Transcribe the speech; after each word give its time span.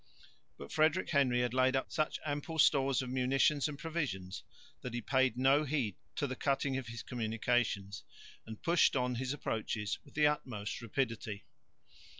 But 0.57 0.71
Frederick 0.71 1.11
Henry 1.11 1.41
had 1.41 1.53
laid 1.53 1.75
up 1.75 1.91
such 1.91 2.19
ample 2.25 2.57
stores 2.57 3.03
of 3.03 3.11
munitions 3.11 3.67
and 3.67 3.77
provisions 3.77 4.41
that 4.81 4.95
he 4.95 4.99
paid 5.01 5.37
no 5.37 5.63
heed 5.63 5.95
to 6.15 6.25
the 6.25 6.35
cutting 6.35 6.75
of 6.75 6.87
his 6.87 7.03
communications, 7.03 8.03
and 8.43 8.63
pushed 8.63 8.95
on 8.95 9.13
his 9.21 9.31
approaches 9.31 9.99
with 10.03 10.15
the 10.15 10.25
utmost 10.25 10.81
rapidity. 10.81 11.45